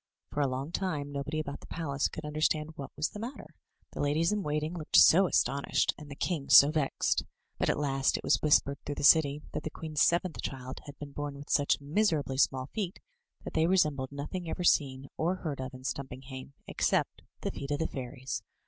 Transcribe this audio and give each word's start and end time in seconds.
For 0.31 0.41
a 0.41 0.47
long 0.47 0.71
time 0.71 1.11
nobody 1.11 1.39
about 1.39 1.59
the 1.59 1.67
palace 1.67 2.07
could 2.07 2.23
imderstand 2.23 2.71
what 2.75 2.89
was 2.97 3.09
the 3.09 3.19
matter— 3.19 3.53
the 3.93 4.01
ladies 4.01 4.31
in 4.31 4.41
waiting 4.41 4.73
looked 4.75 4.95
so 4.95 5.27
astonished, 5.27 5.93
and 5.95 6.09
the 6.09 6.15
king 6.15 6.49
so 6.49 6.71
vexed; 6.71 7.23
but 7.59 7.69
at 7.69 7.77
last 7.77 8.17
it 8.17 8.23
was 8.23 8.41
whispered 8.41 8.79
through 8.83 8.95
the 8.95 9.03
city 9.03 9.43
that 9.51 9.61
the 9.61 9.69
queen's 9.69 10.01
seventh 10.01 10.41
child 10.41 10.81
had 10.87 10.97
been 10.97 11.11
bom 11.11 11.35
with 11.35 11.51
such 11.51 11.79
miserably 11.79 12.39
small 12.39 12.65
feet 12.73 12.99
that 13.43 13.53
they 13.53 13.67
resembled 13.67 14.11
nothing 14.11 14.49
ever 14.49 14.63
seen 14.63 15.07
or 15.17 15.35
heard 15.35 15.59
of 15.61 15.71
in 15.71 15.83
Stimipinghame, 15.83 16.53
except 16.65 17.21
the 17.41 17.51
feet 17.51 17.69
of 17.69 17.77
the 17.77 17.87
fairies. 17.87 18.41